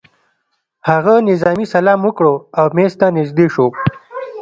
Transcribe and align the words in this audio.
هغه 0.89 1.13
نظامي 1.29 1.65
سلام 1.75 1.99
وکړ 2.07 2.25
او 2.59 2.65
مېز 2.77 2.93
ته 2.99 3.07
نږدې 3.17 3.47
شو 3.53 3.67